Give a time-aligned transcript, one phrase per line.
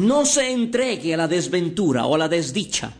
[0.00, 2.90] No se entregue a la desventura o a la desdicha,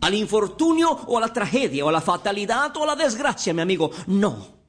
[0.00, 3.60] al infortunio o a la tragedia o a la fatalidad o a la desgracia, mi
[3.60, 3.90] amigo.
[4.06, 4.60] No.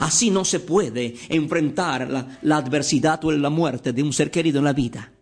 [0.00, 2.10] Así no se puede enfrentar
[2.42, 5.12] la, adversidad o la muerte de un ser querido en la vida.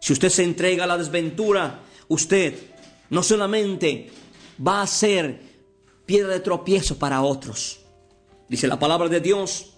[0.00, 2.58] Si usted se entrega a la desventura, usted
[3.10, 4.10] no solamente
[4.66, 5.40] va a ser
[6.04, 7.78] piedra de tropiezo para otros.
[8.48, 9.74] Dice la palabra de Dios.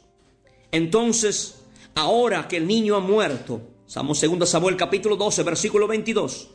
[0.72, 1.56] Entonces,
[1.94, 6.50] ahora que el niño ha muerto, Salmo 2 Samuel capítulo 12, versículo 22.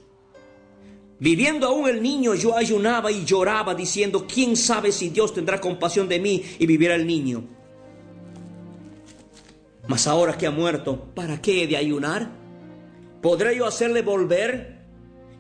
[1.20, 6.08] Viviendo aún el niño, yo ayunaba y lloraba diciendo, ¿quién sabe si Dios tendrá compasión
[6.08, 7.44] de mí y vivirá el niño?
[9.88, 12.32] Mas ahora que ha muerto, ¿para qué he de ayunar?
[13.22, 14.80] ¿Podré yo hacerle volver?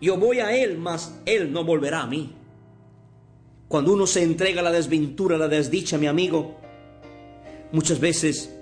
[0.01, 2.35] Yo voy a él, mas él no volverá a mí.
[3.67, 6.59] Cuando uno se entrega a la desventura, a la desdicha, mi amigo,
[7.71, 8.53] muchas veces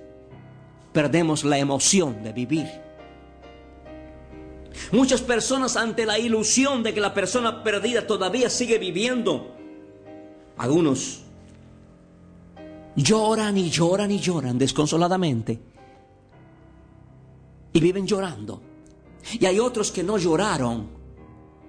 [0.93, 2.86] perdemos la emoción de vivir.
[4.91, 9.55] Muchas personas ante la ilusión de que la persona perdida todavía sigue viviendo,
[10.57, 11.23] algunos
[12.95, 15.59] lloran y lloran y lloran desconsoladamente
[17.77, 18.61] y viven llorando.
[19.39, 20.87] Y hay otros que no lloraron.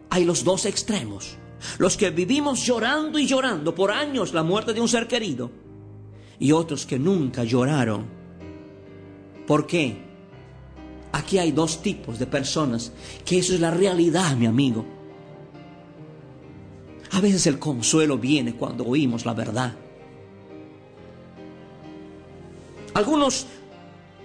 [0.08, 1.36] Hay los dos extremos.
[1.78, 5.50] Los que vivimos llorando y llorando por años la muerte de un ser querido.
[6.38, 8.06] Y otros que nunca lloraron.
[9.46, 10.07] ¿Por qué?
[11.12, 12.92] Aquí hay dos tipos de personas,
[13.24, 14.84] que eso es la realidad, mi amigo.
[17.12, 19.74] A veces el consuelo viene cuando oímos la verdad.
[22.94, 23.46] Algunos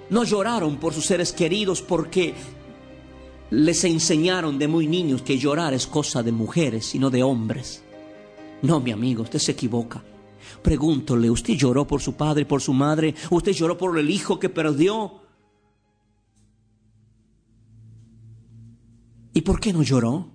[0.09, 2.33] no lloraron por sus seres queridos porque
[3.51, 7.83] les enseñaron de muy niños que llorar es cosa de mujeres, sino de hombres.
[8.61, 10.03] No, mi amigo, usted se equivoca.
[10.61, 13.13] Pregúntole, ¿usted lloró por su padre, por su madre?
[13.29, 15.22] ¿Usted lloró por el hijo que perdió?
[19.33, 20.29] ¿Y por qué no lloró?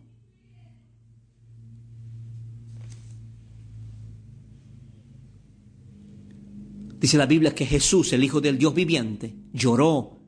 [6.98, 10.18] Dice la Biblia que Jesús, el Hijo del Dios viviente, lloró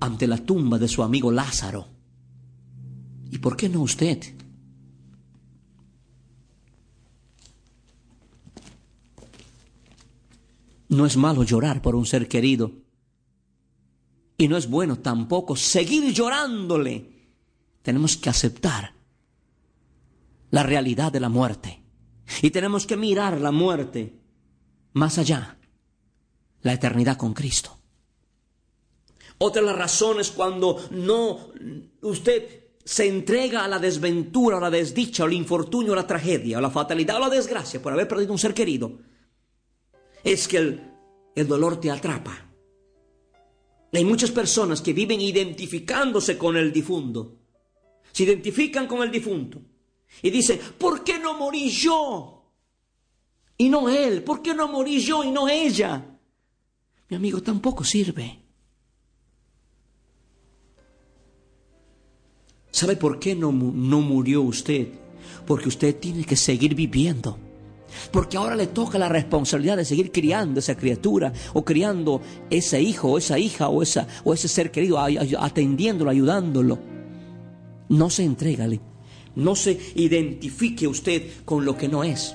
[0.00, 1.86] ante la tumba de su amigo Lázaro.
[3.30, 4.18] ¿Y por qué no usted?
[10.88, 12.72] No es malo llorar por un ser querido.
[14.36, 17.11] Y no es bueno tampoco seguir llorándole
[17.82, 18.94] tenemos que aceptar
[20.50, 21.82] la realidad de la muerte.
[22.40, 24.14] Y tenemos que mirar la muerte
[24.92, 25.58] más allá,
[26.62, 27.76] la eternidad con Cristo.
[29.38, 31.48] Otra de las razones cuando no
[32.02, 36.60] usted se entrega a la desventura, a la desdicha, al infortunio, a la tragedia, a
[36.60, 38.98] la fatalidad, a la desgracia por haber perdido un ser querido,
[40.22, 40.92] es que el,
[41.34, 42.50] el dolor te atrapa.
[43.92, 47.41] Hay muchas personas que viven identificándose con el difunto
[48.12, 49.60] se identifican con el difunto
[50.22, 52.44] y dicen, ¿por qué no morí yo?
[53.56, 56.04] Y no él, ¿por qué no morí yo y no ella?
[57.08, 58.38] Mi amigo tampoco sirve.
[62.70, 64.88] ¿Sabe por qué no, no murió usted?
[65.46, 67.38] Porque usted tiene que seguir viviendo.
[68.10, 73.10] Porque ahora le toca la responsabilidad de seguir criando esa criatura o criando ese hijo
[73.10, 76.91] o esa hija o, esa, o ese ser querido, atendiéndolo, ayudándolo.
[77.92, 78.80] No se entregale.
[79.34, 82.34] No se identifique usted con lo que no es.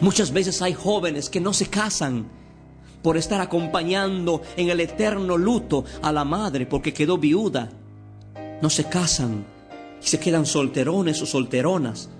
[0.00, 2.26] Muchas veces hay jóvenes que no se casan
[3.00, 7.70] por estar acompañando en el eterno luto a la madre porque quedó viuda.
[8.60, 9.46] No se casan
[10.02, 12.10] y se quedan solterones o solteronas.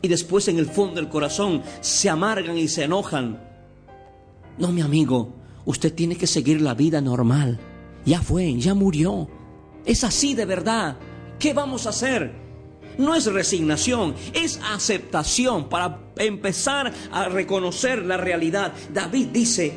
[0.00, 3.42] Y después en el fondo del corazón se amargan y se enojan.
[4.58, 5.34] No, mi amigo,
[5.64, 7.58] usted tiene que seguir la vida normal.
[8.06, 9.28] Ya fue, ya murió.
[9.84, 10.96] Es así de verdad.
[11.38, 12.32] ¿Qué vamos a hacer?
[12.98, 18.72] No es resignación, es aceptación para empezar a reconocer la realidad.
[18.92, 19.72] David dice,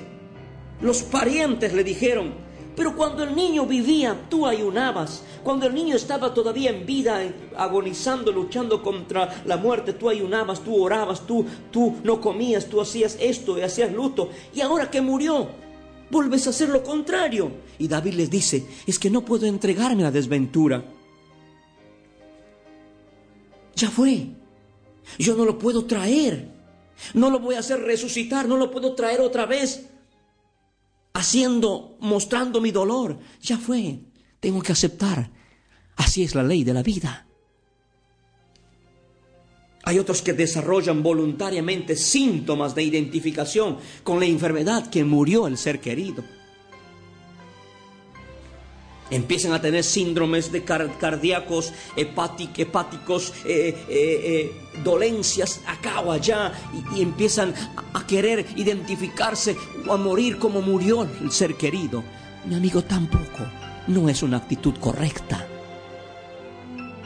[0.81, 2.34] los parientes le dijeron,
[2.75, 5.24] Pero cuando el niño vivía, tú ayunabas.
[5.44, 7.22] Cuando el niño estaba todavía en vida,
[7.56, 13.18] agonizando, luchando contra la muerte, tú ayunabas, tú orabas, tú, tú no comías, tú hacías
[13.19, 14.30] esto y hacías luto.
[14.56, 15.50] Y ahora que murió,
[16.10, 17.52] vuelves a hacer lo contrario.
[17.78, 20.84] Y David les dice, es que no puedo entregarme a la desventura.
[23.76, 24.28] Ya fue.
[25.18, 26.52] Yo no lo puedo traer.
[27.14, 29.88] No lo voy a hacer resucitar, no lo puedo traer otra vez
[31.14, 33.18] haciendo, mostrando mi dolor.
[33.42, 34.00] Ya fue,
[34.40, 35.32] tengo que aceptar.
[35.96, 37.28] Así es la ley de la vida.
[39.84, 45.82] Hay otros que desarrollan voluntariamente síntomas de identificación con la enfermedad que murió el ser
[45.82, 46.24] querido
[49.12, 54.52] empiezan a tener síndromes de cardíacos, hepáticos, eh, eh, eh,
[54.84, 56.54] dolencias acá o allá,
[56.96, 57.54] y, empiezan
[57.94, 59.56] a, querer identificarse
[59.88, 62.04] o a morir como murió el ser querido.
[62.46, 63.46] Mi amigo tampoco,
[63.88, 65.46] no es una actitud correcta.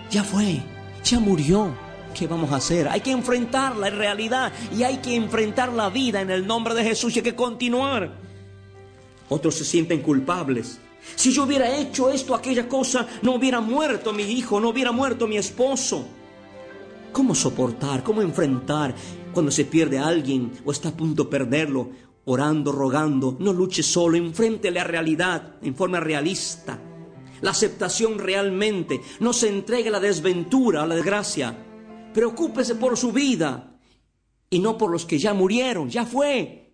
[0.10, 0.62] Ya fue,
[1.04, 1.84] ya murió.
[2.14, 2.88] ¿Qué vamos a hacer?
[2.88, 6.82] Hay que enfrentar la realidad y hay que enfrentar la vida en el nombre de
[6.82, 8.14] Jesús y hay que continuar.
[9.28, 10.80] Otros se sienten culpables
[11.16, 15.28] si yo hubiera hecho esto, aquella cosa, no hubiera muerto mi hijo, no hubiera muerto
[15.28, 16.06] mi esposo.
[17.12, 18.94] ¿Cómo soportar, cómo enfrentar
[19.34, 21.90] cuando se pierde a alguien o está a punto de perderlo?
[22.26, 26.80] Orando, rogando, no luche solo, enfrente la realidad en forma realista.
[27.42, 31.56] La aceptación realmente, no se entregue a la desventura, a la desgracia.
[32.14, 33.78] Preocúpese por su vida
[34.50, 36.65] y no por los que ya murieron, ya fue.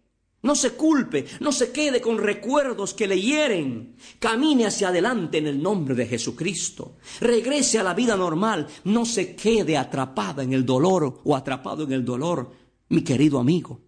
[0.43, 3.95] No se culpe, no se quede con recuerdos que le hieren.
[4.17, 6.97] Camine hacia adelante en el nombre de Jesucristo.
[7.19, 8.67] Regrese a la vida normal.
[8.85, 12.51] No se quede atrapada en el dolor o atrapado en el dolor,
[12.89, 13.81] mi querido amigo.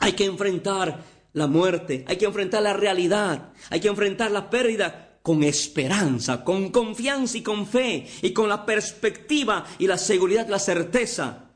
[0.00, 1.04] Hay que enfrentar
[1.34, 6.70] la muerte, hay que enfrentar la realidad, hay que enfrentar la pérdida con esperanza, con
[6.70, 11.50] confianza y con fe y con la perspectiva y la seguridad, la certeza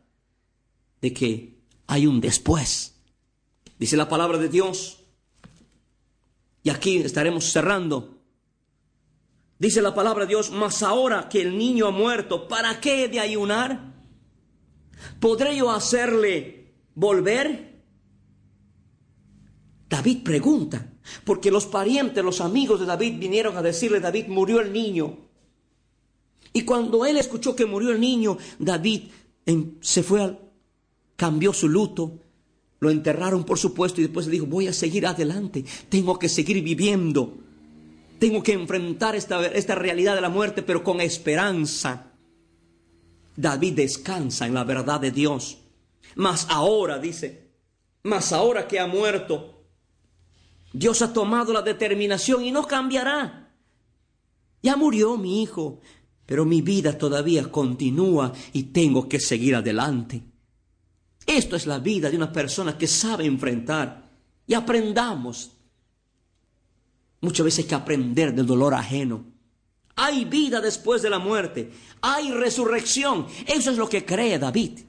[1.01, 2.92] de que hay un después
[3.82, 5.00] Dice la palabra de Dios.
[6.62, 8.17] Y aquí estaremos cerrando.
[9.58, 13.08] Dice la palabra de Dios, mas ahora que el niño ha muerto, ¿para qué he
[13.08, 13.93] de ayunar?
[15.19, 17.82] ¿Podré yo hacerle volver?
[19.88, 20.93] David pregunta,
[21.25, 25.19] porque los parientes, los amigos de David vinieron a decirle, David, murió el niño.
[26.52, 29.11] Y cuando él escuchó que murió el niño, David
[29.81, 30.38] se fue, al,
[31.17, 32.22] cambió su luto,
[32.82, 37.38] lo enterraron, por supuesto, y después dijo, voy a seguir adelante, tengo que seguir viviendo,
[38.19, 42.11] tengo que enfrentar esta, esta realidad de la muerte, pero con esperanza.
[43.37, 45.58] David descansa en la verdad de Dios.
[46.17, 47.52] Mas ahora, dice,
[48.02, 49.62] mas ahora que ha muerto,
[50.73, 53.55] Dios ha tomado la determinación y no cambiará.
[54.61, 55.81] Ya murió mi hijo,
[56.26, 60.31] pero mi vida todavía continúa y tengo que seguir adelante.
[61.27, 64.11] Esto es la vida de una persona que sabe enfrentar
[64.47, 65.53] y aprendamos.
[67.21, 69.25] Muchas veces hay que aprender del dolor ajeno.
[69.95, 71.71] Hay vida después de la muerte.
[72.01, 73.27] Hay resurrección.
[73.47, 74.81] Eso es lo que cree David.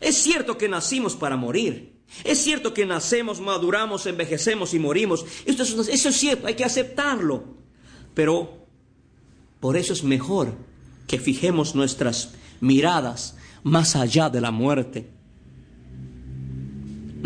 [0.00, 1.96] Es cierto que nacimos para morir.
[2.24, 5.24] Es cierto que nacemos, maduramos, envejecemos y morimos.
[5.44, 7.44] Esto es, eso es cierto, hay que aceptarlo.
[8.14, 8.66] Pero
[9.60, 10.54] por eso es mejor
[11.06, 15.15] que fijemos nuestras miradas más allá de la muerte.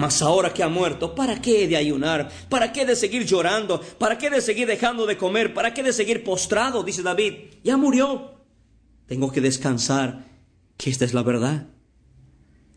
[0.01, 2.31] Mas ahora que ha muerto, ¿para qué de ayunar?
[2.49, 3.83] ¿Para qué de seguir llorando?
[3.99, 5.53] ¿Para qué de seguir dejando de comer?
[5.53, 6.83] ¿Para qué de seguir postrado?
[6.83, 7.35] Dice David.
[7.63, 8.41] Ya murió.
[9.07, 10.25] Tengo que descansar,
[10.79, 11.67] que esta es la verdad.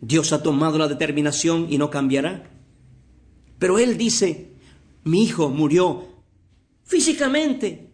[0.02, 2.52] Dios ha tomado la determinación y no cambiará.
[3.58, 4.58] Pero Él dice,
[5.06, 6.06] mi hijo murió
[6.84, 7.94] físicamente,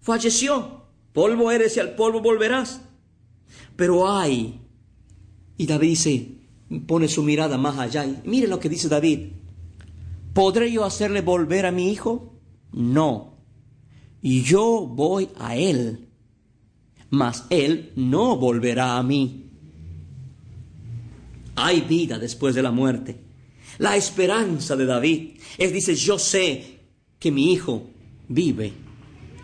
[0.00, 0.84] falleció.
[1.12, 2.80] Polvo eres y al polvo volverás.
[3.74, 4.60] Pero hay.
[5.56, 6.37] Y David dice,
[6.86, 8.04] pone su mirada más allá.
[8.04, 9.28] Y mire lo que dice David.
[10.34, 12.34] ¿Podré yo hacerle volver a mi hijo?
[12.72, 13.34] No.
[14.20, 16.08] Y yo voy a él,
[17.10, 19.50] mas él no volverá a mí.
[21.56, 23.20] Hay vida después de la muerte.
[23.78, 26.78] La esperanza de David es, dice, yo sé
[27.18, 27.84] que mi hijo
[28.28, 28.72] vive.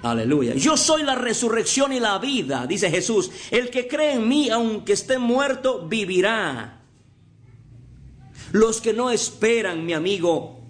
[0.03, 0.55] Aleluya.
[0.55, 3.31] Yo soy la resurrección y la vida, dice Jesús.
[3.51, 6.84] El que cree en mí, aunque esté muerto, vivirá.
[8.55, 10.61] Los que no esperan, mi amigo,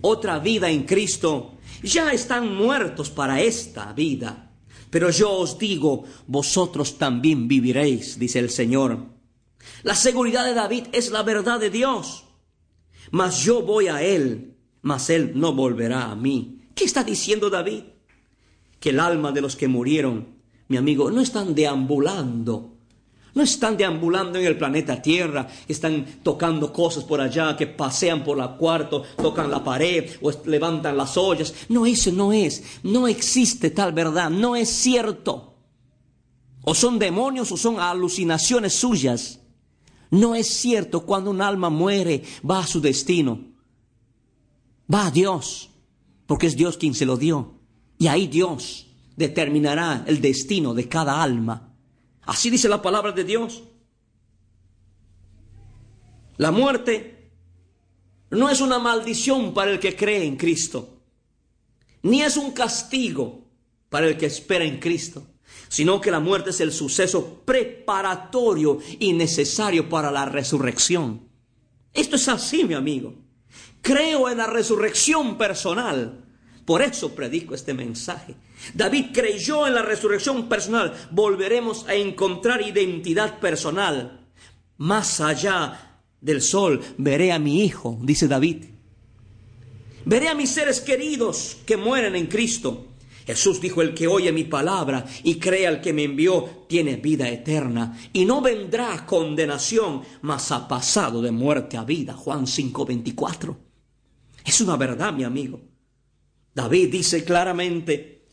[0.00, 4.52] otra vida en Cristo, ya están muertos para esta vida.
[4.90, 9.06] Pero yo os digo, vosotros también viviréis, dice el Señor.
[9.82, 12.26] La seguridad de David es la verdad de Dios.
[13.10, 16.60] Mas yo voy a Él, mas Él no volverá a mí.
[16.76, 17.82] ¿Qué está diciendo David?
[18.78, 20.36] Que el alma de los que murieron,
[20.68, 22.71] mi amigo, no están deambulando.
[23.34, 28.36] No están deambulando en el planeta Tierra, están tocando cosas por allá, que pasean por
[28.36, 31.54] la cuarto, tocan la pared o levantan las ollas.
[31.70, 32.62] No, eso no es.
[32.82, 34.28] No existe tal verdad.
[34.28, 35.54] No es cierto.
[36.64, 39.40] O son demonios o son alucinaciones suyas.
[40.10, 43.40] No es cierto cuando un alma muere, va a su destino.
[44.92, 45.70] Va a Dios,
[46.26, 47.54] porque es Dios quien se lo dio.
[47.98, 51.71] Y ahí Dios determinará el destino de cada alma.
[52.22, 53.62] Así dice la palabra de Dios.
[56.36, 57.30] La muerte
[58.30, 61.02] no es una maldición para el que cree en Cristo,
[62.02, 63.46] ni es un castigo
[63.88, 65.26] para el que espera en Cristo
[65.68, 71.28] sino que la muerte es el suceso preparatorio y necesario para la resurrección.
[71.92, 73.14] Esto es así, mi amigo.
[73.80, 76.26] Creo en la resurrección personal.
[76.64, 78.34] Por eso predico este mensaje.
[78.74, 80.92] David creyó en la resurrección personal.
[81.10, 84.26] Volveremos a encontrar identidad personal.
[84.78, 88.64] Más allá del sol veré a mi hijo, dice David.
[90.04, 92.88] Veré a mis seres queridos que mueren en Cristo.
[93.26, 97.28] Jesús dijo, el que oye mi palabra y cree al que me envió, tiene vida
[97.28, 102.14] eterna y no vendrá condenación, mas ha pasado de muerte a vida.
[102.14, 103.56] Juan 5:24.
[104.44, 105.60] Es una verdad, mi amigo.
[106.54, 108.26] David dice claramente,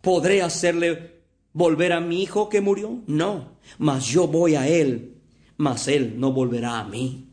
[0.00, 3.02] ¿podré hacerle volver a mi hijo que murió?
[3.06, 5.18] No, mas yo voy a él,
[5.56, 7.28] mas él no volverá a mí.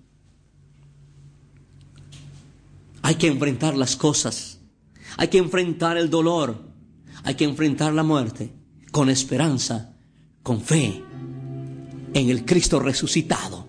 [3.02, 4.60] Hay que enfrentar las cosas
[5.18, 6.58] hay que enfrentar el dolor,
[7.24, 8.52] hay que enfrentar la muerte
[8.92, 9.96] con esperanza,
[10.42, 11.04] con fe
[12.14, 13.68] en el Cristo resucitado.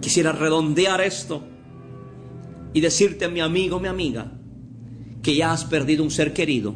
[0.00, 1.44] Quisiera redondear esto
[2.72, 4.32] y decirte, mi amigo, mi amiga,
[5.22, 6.74] que ya has perdido un ser querido.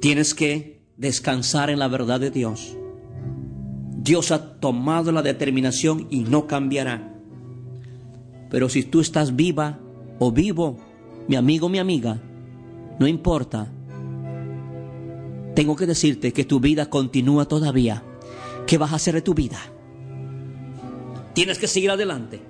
[0.00, 2.76] Tienes que descansar en la verdad de Dios.
[3.96, 7.14] Dios ha tomado la determinación y no cambiará.
[8.50, 9.78] Pero si tú estás viva,
[10.18, 10.76] o vivo,
[11.28, 12.20] mi amigo, mi amiga,
[12.98, 13.72] no importa.
[15.54, 18.02] Tengo que decirte que tu vida continúa todavía.
[18.66, 19.58] ¿Qué vas a hacer de tu vida?
[21.34, 22.40] Tienes que seguir adelante.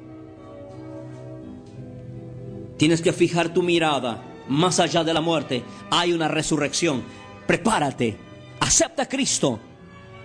[2.81, 5.63] Tienes que fijar tu mirada más allá de la muerte.
[5.91, 7.05] Hay una resurrección.
[7.47, 8.17] Prepárate.
[8.59, 9.61] Acepta a Cristo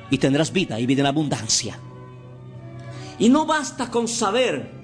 [0.09, 1.77] y tendrás vida y vida en abundancia.
[3.19, 4.75] Y no basta con saber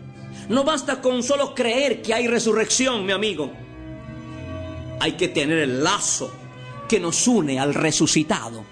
[0.50, 3.52] no basta con solo creer que hay resurrección, mi amigo.
[5.00, 6.32] Hay que tener el lazo
[6.88, 8.64] que nos une al resucitado.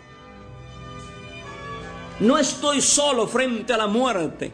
[2.20, 4.52] No estoy solo frente a la muerte.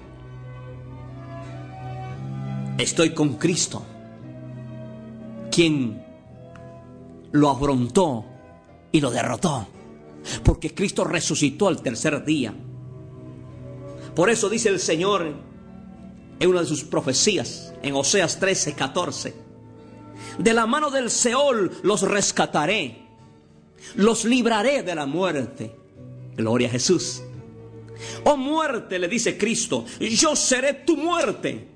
[2.77, 3.83] Estoy con Cristo,
[5.55, 6.05] quien
[7.31, 8.25] lo afrontó
[8.91, 9.65] y lo derrotó,
[10.43, 12.53] porque Cristo resucitó al tercer día.
[14.13, 15.33] Por eso dice el Señor
[16.39, 19.33] en una de sus profecías, en Oseas 13, 14.
[20.39, 23.07] De la mano del Seol los rescataré,
[23.95, 25.73] los libraré de la muerte.
[26.35, 27.23] Gloria a Jesús.
[28.25, 31.74] Oh muerte, le dice Cristo, yo seré tu muerte.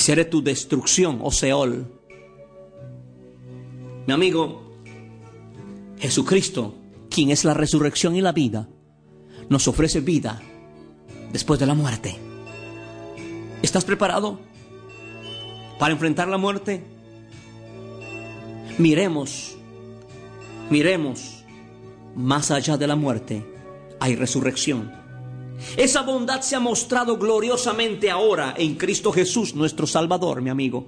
[0.00, 1.86] Seré tu destrucción, oh Seol.
[4.06, 4.62] Mi amigo,
[5.98, 6.74] Jesucristo,
[7.10, 8.66] quien es la resurrección y la vida,
[9.50, 10.40] nos ofrece vida
[11.34, 12.16] después de la muerte.
[13.60, 14.40] ¿Estás preparado
[15.78, 16.82] para enfrentar la muerte?
[18.78, 19.58] Miremos,
[20.70, 21.44] miremos,
[22.16, 23.46] más allá de la muerte
[24.00, 24.99] hay resurrección.
[25.76, 30.86] Esa bondad se ha mostrado gloriosamente ahora en Cristo Jesús, nuestro Salvador, mi amigo.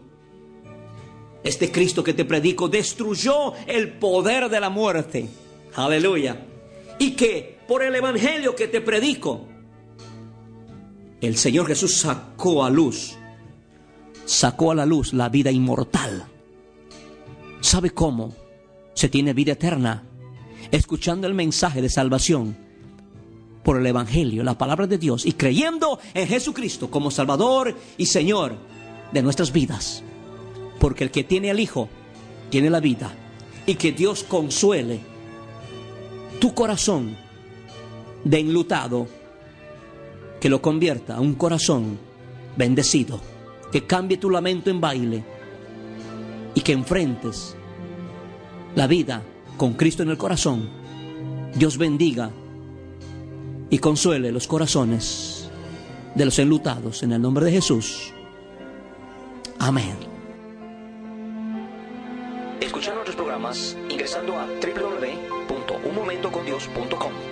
[1.45, 5.29] Este Cristo que te predico destruyó el poder de la muerte.
[5.75, 6.47] Aleluya.
[6.99, 9.49] Y que por el Evangelio que te predico,
[11.21, 13.17] el Señor Jesús sacó a luz,
[14.25, 16.27] sacó a la luz la vida inmortal.
[17.61, 18.35] ¿Sabe cómo
[18.95, 20.05] se tiene vida eterna?
[20.71, 22.57] Escuchando el mensaje de salvación
[23.63, 28.57] por el Evangelio, la palabra de Dios y creyendo en Jesucristo como Salvador y Señor
[29.13, 30.03] de nuestras vidas.
[30.79, 31.89] Porque el que tiene al Hijo
[32.51, 33.13] tiene la vida
[33.67, 35.01] y que Dios consuele
[36.41, 37.17] tu corazón
[38.25, 39.07] de enlutado
[40.41, 41.99] que lo convierta a un corazón
[42.57, 43.21] bendecido,
[43.71, 45.25] que cambie tu lamento en baile
[46.55, 47.57] y que enfrentes
[48.75, 49.23] la vida
[49.57, 50.69] con Cristo en el corazón.
[51.55, 52.33] Dios bendiga
[53.73, 55.49] y consuele los corazones
[56.15, 58.13] de los enlutados en el nombre de Jesús.
[59.59, 59.97] Amén.
[62.61, 67.32] Escuchar nuestros programas ingresando a www.unmomentocondios.com.